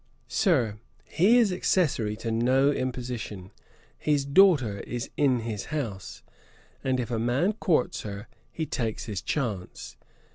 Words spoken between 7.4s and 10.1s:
courts her, he takes his chance.